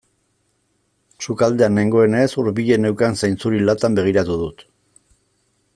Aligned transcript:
Sukaldean 1.25 1.75
nengoenez 1.79 2.25
hurbilen 2.43 2.85
neukan 2.87 3.19
zainzuri 3.23 3.61
latan 3.69 4.01
begiratu 4.01 4.39
dut. 4.45 4.65